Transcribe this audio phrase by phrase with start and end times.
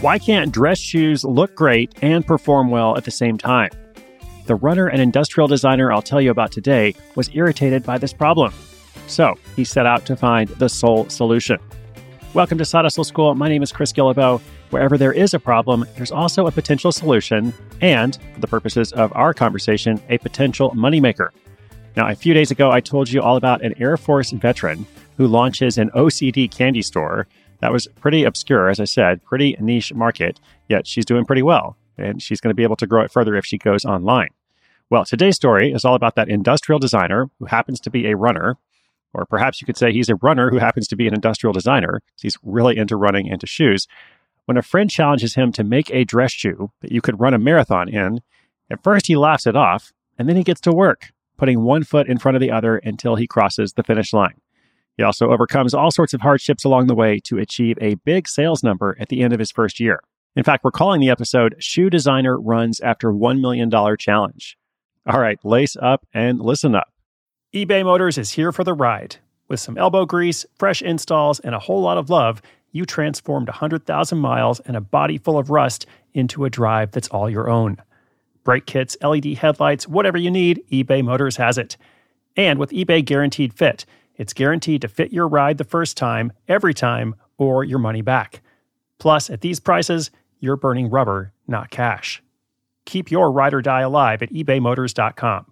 [0.00, 3.70] Why can't dress shoes look great and perform well at the same time?
[4.46, 8.52] The runner and industrial designer I'll tell you about today was irritated by this problem.
[9.08, 11.58] So he set out to find the sole solution.
[12.32, 13.34] Welcome to Side School.
[13.34, 14.40] My name is Chris Guillebeau.
[14.70, 19.12] Wherever there is a problem, there's also a potential solution, and for the purposes of
[19.16, 21.30] our conversation, a potential moneymaker.
[21.96, 25.26] Now, a few days ago, I told you all about an Air Force veteran who
[25.26, 27.26] launches an OCD candy store
[27.60, 31.76] that was pretty obscure, as I said, pretty niche market, yet she's doing pretty well.
[31.96, 34.28] And she's going to be able to grow it further if she goes online.
[34.90, 38.56] Well, today's story is all about that industrial designer who happens to be a runner,
[39.12, 42.00] or perhaps you could say he's a runner who happens to be an industrial designer.
[42.20, 43.86] He's really into running into shoes.
[44.46, 47.38] When a friend challenges him to make a dress shoe that you could run a
[47.38, 48.20] marathon in,
[48.70, 52.08] at first he laughs it off, and then he gets to work, putting one foot
[52.08, 54.40] in front of the other until he crosses the finish line.
[54.98, 58.64] He also overcomes all sorts of hardships along the way to achieve a big sales
[58.64, 60.00] number at the end of his first year.
[60.34, 64.58] In fact, we're calling the episode Shoe Designer Runs After $1 Million Challenge.
[65.06, 66.92] All right, lace up and listen up.
[67.54, 69.16] eBay Motors is here for the ride.
[69.46, 74.18] With some elbow grease, fresh installs, and a whole lot of love, you transformed 100,000
[74.18, 77.76] miles and a body full of rust into a drive that's all your own.
[78.42, 81.76] Brake kits, LED headlights, whatever you need, eBay Motors has it.
[82.36, 83.86] And with eBay Guaranteed Fit,
[84.18, 88.42] it's guaranteed to fit your ride the first time, every time, or your money back.
[88.98, 92.22] Plus, at these prices, you're burning rubber, not cash.
[92.84, 95.46] Keep your ride or die alive at ebaymotors.com.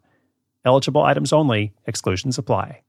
[0.64, 2.82] Eligible items only, exclusions apply.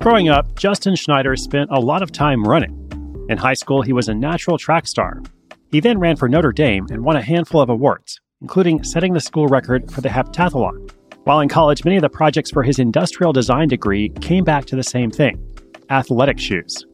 [0.00, 2.74] Growing up, Justin Schneider spent a lot of time running.
[3.28, 5.20] In high school, he was a natural track star.
[5.70, 9.20] He then ran for Notre Dame and won a handful of awards, including setting the
[9.20, 10.90] school record for the heptathlon.
[11.24, 14.76] While in college, many of the projects for his industrial design degree came back to
[14.76, 15.44] the same thing
[15.90, 16.84] athletic shoes.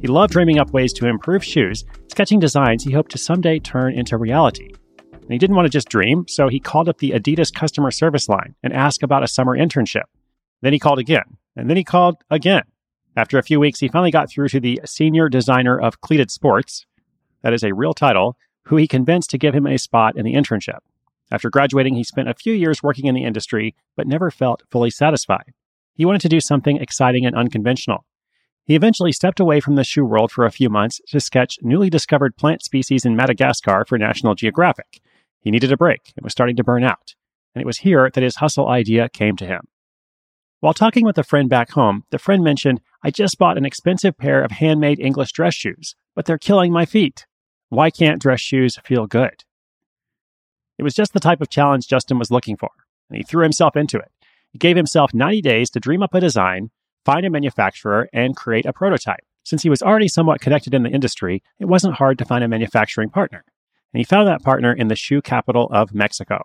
[0.00, 3.94] He loved dreaming up ways to improve shoes, sketching designs he hoped to someday turn
[3.94, 4.70] into reality.
[5.12, 8.28] And he didn't want to just dream, so he called up the Adidas customer service
[8.28, 10.04] line and asked about a summer internship.
[10.62, 12.62] Then he called again, and then he called again.
[13.16, 16.86] After a few weeks, he finally got through to the senior designer of cleated sports.
[17.42, 18.36] That is a real title,
[18.70, 20.78] who he convinced to give him a spot in the internship.
[21.32, 24.90] After graduating, he spent a few years working in the industry, but never felt fully
[24.90, 25.52] satisfied.
[25.94, 28.06] He wanted to do something exciting and unconventional.
[28.64, 31.90] He eventually stepped away from the shoe world for a few months to sketch newly
[31.90, 35.00] discovered plant species in Madagascar for National Geographic.
[35.40, 37.16] He needed a break and was starting to burn out.
[37.56, 39.62] And it was here that his hustle idea came to him.
[40.60, 44.16] While talking with a friend back home, the friend mentioned, I just bought an expensive
[44.16, 47.26] pair of handmade English dress shoes, but they're killing my feet.
[47.70, 49.44] Why can't dress shoes feel good?
[50.76, 52.70] It was just the type of challenge Justin was looking for,
[53.08, 54.10] and he threw himself into it.
[54.50, 56.70] He gave himself 90 days to dream up a design,
[57.04, 59.24] find a manufacturer, and create a prototype.
[59.44, 62.48] Since he was already somewhat connected in the industry, it wasn't hard to find a
[62.48, 63.44] manufacturing partner.
[63.94, 66.42] And he found that partner in the shoe capital of Mexico.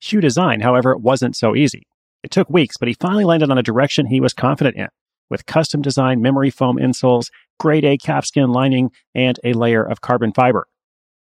[0.00, 1.86] Shoe design, however, wasn't so easy.
[2.22, 4.88] It took weeks, but he finally landed on a direction he was confident in,
[5.28, 10.32] with custom designed memory foam insoles, grade A calfskin lining, and a layer of carbon
[10.32, 10.66] fiber.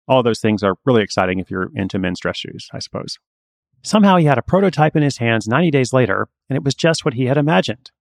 [0.07, 3.19] All those things are really exciting if you're into men's dress shoes, I suppose.
[3.83, 7.03] Somehow he had a prototype in his hands 90 days later, and it was just
[7.03, 7.91] what he had imagined.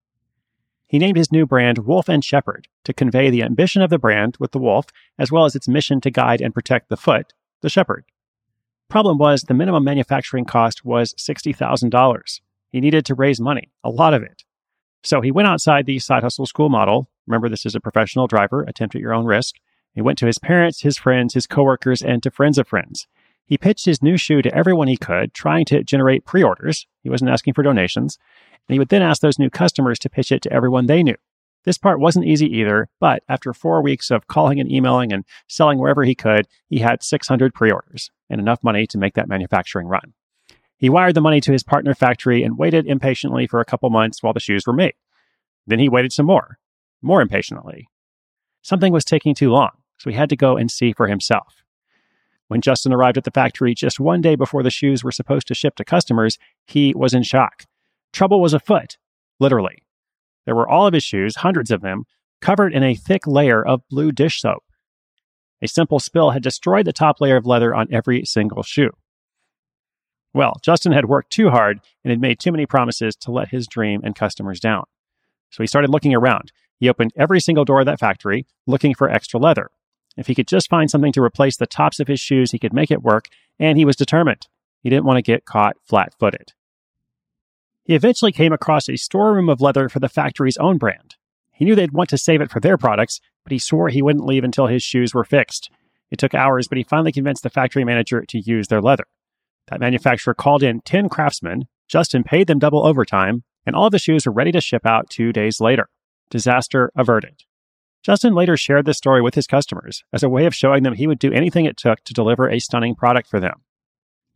[0.86, 4.36] He named his new brand Wolf and Shepherd to convey the ambition of the brand
[4.40, 4.86] with the wolf,
[5.18, 8.04] as well as its mission to guide and protect the foot, the shepherd.
[8.88, 12.40] Problem was, the minimum manufacturing cost was $60,000.
[12.70, 14.42] He needed to raise money, a lot of it.
[15.02, 17.08] So he went outside the side hustle school model.
[17.26, 19.56] Remember, this is a professional driver, attempt at your own risk,
[19.92, 23.06] he went to his parents, his friends, his coworkers, and to friends of friends.
[23.44, 26.86] He pitched his new shoe to everyone he could, trying to generate pre orders.
[27.02, 28.16] He wasn't asking for donations.
[28.68, 31.16] And he would then ask those new customers to pitch it to everyone they knew.
[31.64, 35.78] This part wasn't easy either, but after four weeks of calling and emailing and selling
[35.78, 39.88] wherever he could, he had 600 pre orders and enough money to make that manufacturing
[39.88, 40.14] run.
[40.80, 44.22] He wired the money to his partner factory and waited impatiently for a couple months
[44.22, 44.94] while the shoes were made.
[45.66, 46.58] Then he waited some more,
[47.02, 47.86] more impatiently.
[48.62, 51.62] Something was taking too long, so he had to go and see for himself.
[52.48, 55.54] When Justin arrived at the factory just one day before the shoes were supposed to
[55.54, 57.66] ship to customers, he was in shock.
[58.14, 58.96] Trouble was afoot,
[59.38, 59.84] literally.
[60.46, 62.04] There were all of his shoes, hundreds of them,
[62.40, 64.64] covered in a thick layer of blue dish soap.
[65.60, 68.90] A simple spill had destroyed the top layer of leather on every single shoe.
[70.32, 73.66] Well, Justin had worked too hard and had made too many promises to let his
[73.66, 74.84] dream and customers down.
[75.50, 76.52] So he started looking around.
[76.78, 79.70] He opened every single door of that factory, looking for extra leather.
[80.16, 82.72] If he could just find something to replace the tops of his shoes, he could
[82.72, 83.28] make it work,
[83.58, 84.46] and he was determined.
[84.82, 86.52] He didn't want to get caught flat footed.
[87.84, 91.16] He eventually came across a storeroom of leather for the factory's own brand.
[91.52, 94.24] He knew they'd want to save it for their products, but he swore he wouldn't
[94.24, 95.70] leave until his shoes were fixed.
[96.10, 99.04] It took hours, but he finally convinced the factory manager to use their leather.
[99.68, 101.64] That manufacturer called in 10 craftsmen.
[101.88, 105.32] Justin paid them double overtime, and all the shoes were ready to ship out two
[105.32, 105.88] days later.
[106.30, 107.42] Disaster averted.
[108.02, 111.06] Justin later shared this story with his customers as a way of showing them he
[111.06, 113.62] would do anything it took to deliver a stunning product for them.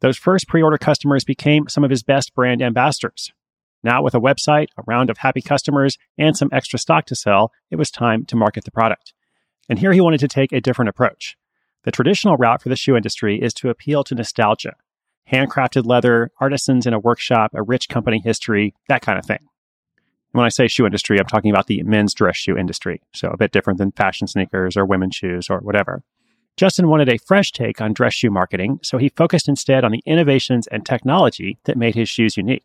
[0.01, 3.33] Those first pre order customers became some of his best brand ambassadors.
[3.83, 7.53] Now, with a website, a round of happy customers, and some extra stock to sell,
[7.71, 9.13] it was time to market the product.
[9.69, 11.37] And here he wanted to take a different approach.
[11.85, 14.75] The traditional route for the shoe industry is to appeal to nostalgia
[15.31, 19.39] handcrafted leather, artisans in a workshop, a rich company history, that kind of thing.
[20.33, 23.37] When I say shoe industry, I'm talking about the men's dress shoe industry, so a
[23.37, 26.03] bit different than fashion sneakers or women's shoes or whatever.
[26.57, 30.03] Justin wanted a fresh take on dress shoe marketing, so he focused instead on the
[30.07, 32.65] innovations and technology that made his shoes unique.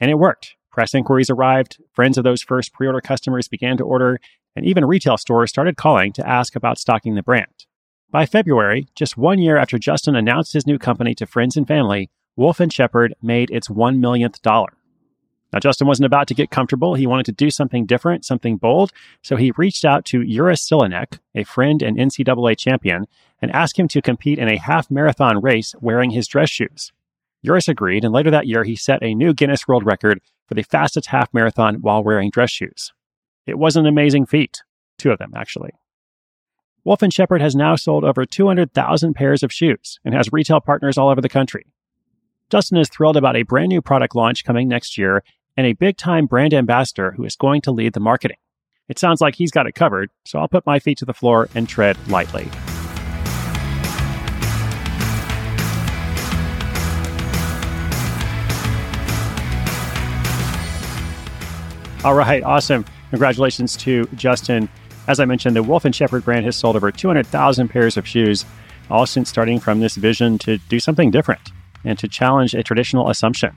[0.00, 0.54] And it worked.
[0.70, 4.18] Press inquiries arrived, friends of those first pre order customers began to order,
[4.56, 7.66] and even retail stores started calling to ask about stocking the brand.
[8.12, 12.10] By February, just one year after Justin announced his new company to friends and family,
[12.36, 14.74] Wolf and Shepherd made its one millionth dollar.
[15.50, 16.94] Now, Justin wasn't about to get comfortable.
[16.94, 18.92] He wanted to do something different, something bold.
[19.22, 23.06] So he reached out to Uros Silanek, a friend and NCAA champion,
[23.40, 26.92] and asked him to compete in a half marathon race wearing his dress shoes.
[27.42, 30.64] Uros agreed, and later that year, he set a new Guinness World Record for the
[30.64, 32.92] fastest half marathon while wearing dress shoes.
[33.46, 34.62] It was an amazing feat.
[34.98, 35.70] Two of them, actually.
[36.84, 40.98] Wolf and Shepherd has now sold over 200,000 pairs of shoes and has retail partners
[40.98, 41.64] all over the country.
[42.50, 45.22] Justin is thrilled about a brand new product launch coming next year
[45.56, 48.36] and a big time brand ambassador who is going to lead the marketing.
[48.88, 51.48] It sounds like he's got it covered, so I'll put my feet to the floor
[51.54, 52.50] and tread lightly.
[62.04, 62.84] All right, awesome.
[63.10, 64.68] Congratulations to Justin.
[65.08, 68.44] As I mentioned, the Wolf and Shepherd brand has sold over 200,000 pairs of shoes,
[68.88, 71.50] all since starting from this vision to do something different
[71.84, 73.56] and to challenge a traditional assumption.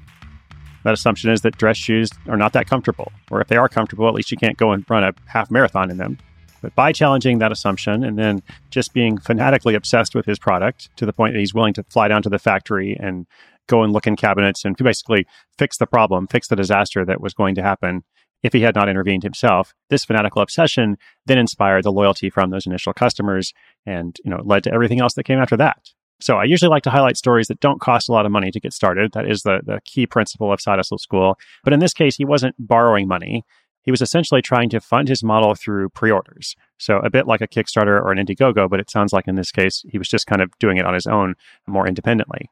[0.83, 4.07] That assumption is that dress shoes are not that comfortable, or if they are comfortable,
[4.07, 6.17] at least you can't go and run a half marathon in them.
[6.61, 11.05] But by challenging that assumption and then just being fanatically obsessed with his product to
[11.05, 13.27] the point that he's willing to fly down to the factory and
[13.67, 17.33] go and look in cabinets and basically fix the problem, fix the disaster that was
[17.33, 18.03] going to happen,
[18.45, 19.73] if he had not intervened himself.
[19.89, 23.53] This fanatical obsession then inspired the loyalty from those initial customers
[23.87, 25.79] and, you know, led to everything else that came after that.
[26.19, 28.59] So I usually like to highlight stories that don't cost a lot of money to
[28.59, 29.13] get started.
[29.13, 31.39] That is the, the key principle of Side Hustle School.
[31.63, 33.43] But in this case, he wasn't borrowing money.
[33.81, 36.55] He was essentially trying to fund his model through pre-orders.
[36.77, 39.51] So a bit like a Kickstarter or an Indiegogo, but it sounds like in this
[39.51, 41.33] case, he was just kind of doing it on his own
[41.65, 42.51] more independently.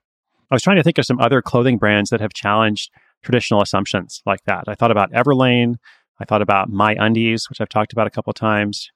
[0.49, 2.89] I was trying to think of some other clothing brands that have challenged
[3.23, 4.65] traditional assumptions like that.
[4.67, 5.75] I thought about Everlane.
[6.19, 8.89] I thought about My Undies, which I've talked about a couple times.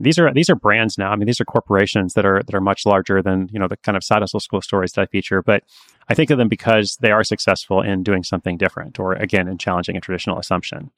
[0.00, 1.10] These are these are brands now.
[1.10, 3.76] I mean, these are corporations that are that are much larger than you know the
[3.78, 5.42] kind of side hustle school stories that I feature.
[5.42, 5.64] But
[6.08, 9.58] I think of them because they are successful in doing something different, or again, in
[9.58, 10.90] challenging a traditional assumption.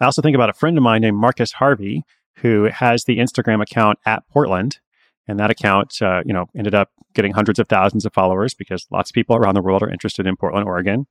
[0.00, 2.04] I also think about a friend of mine named Marcus Harvey,
[2.36, 4.80] who has the Instagram account at Portland,
[5.26, 8.86] and that account, uh, you know, ended up getting hundreds of thousands of followers because
[8.90, 11.06] lots of people around the world are interested in Portland, Oregon.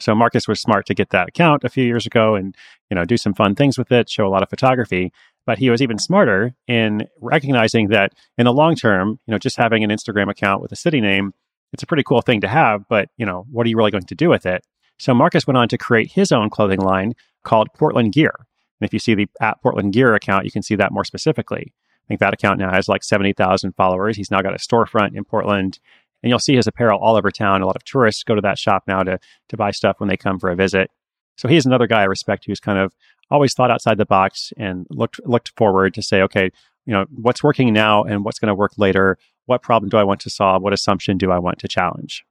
[0.00, 2.56] So Marcus was smart to get that account a few years ago and,
[2.90, 5.12] you know, do some fun things with it, show a lot of photography.
[5.46, 9.56] But he was even smarter in recognizing that in the long term, you know, just
[9.56, 11.32] having an Instagram account with a city name,
[11.72, 14.04] it's a pretty cool thing to have, but, you know, what are you really going
[14.04, 14.64] to do with it?
[14.98, 18.34] So Marcus went on to create his own clothing line called Portland Gear.
[18.80, 21.72] And if you see the at Portland Gear account, you can see that more specifically.
[21.72, 24.16] I think that account now has like 70,000 followers.
[24.16, 25.78] He's now got a storefront in Portland
[26.22, 27.62] And you'll see his apparel all over town.
[27.62, 30.16] A lot of tourists go to that shop now to, to buy stuff when they
[30.16, 30.90] come for a visit.
[31.36, 32.94] So he's another guy I respect who's kind of
[33.30, 36.50] always thought outside the box and looked looked forward to say, okay,
[36.84, 39.16] you know, what's working now and what's going to work later?
[39.46, 40.62] What problem do I want to solve?
[40.62, 42.24] What assumption do I want to challenge?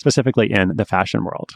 [0.00, 1.52] Specifically in the fashion world.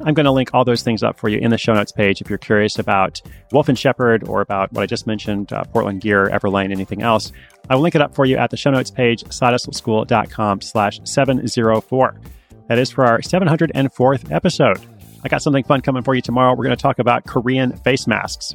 [0.00, 2.20] I'm going to link all those things up for you in the show notes page
[2.20, 6.02] if you're curious about Wolf and Shepherd or about what I just mentioned, uh, Portland
[6.02, 7.32] Gear, Everlane, anything else.
[7.70, 12.20] I will link it up for you at the show notes page, sidehustleschool.com slash 704.
[12.68, 14.78] That is for our 704th episode.
[15.24, 16.54] I got something fun coming for you tomorrow.
[16.54, 18.54] We're going to talk about Korean face masks.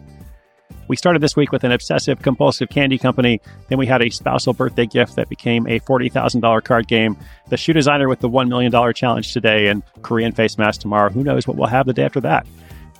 [0.91, 3.39] We started this week with an obsessive compulsive candy company.
[3.69, 7.15] Then we had a spousal birthday gift that became a $40,000 card game.
[7.48, 11.10] The shoe designer with the $1 million challenge today and Korean face mask tomorrow.
[11.10, 12.45] Who knows what we'll have the day after that?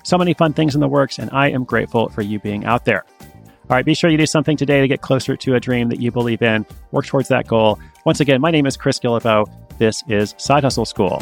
[0.06, 2.86] So many fun things in the works, and I am grateful for you being out
[2.86, 3.04] there.
[3.24, 6.00] All right, be sure you do something today to get closer to a dream that
[6.00, 6.66] you believe in.
[6.92, 7.78] Work towards that goal.
[8.06, 9.52] Once again, my name is Chris Guillebeau.
[9.80, 11.22] This is Side Hustle School.